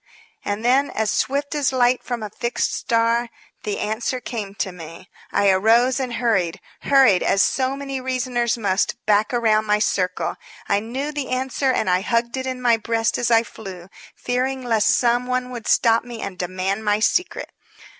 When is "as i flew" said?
13.19-13.89